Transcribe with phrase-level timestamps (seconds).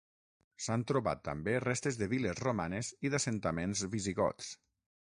[0.67, 4.53] S'han trobat també restes de viles romanes i d'assentaments visigots.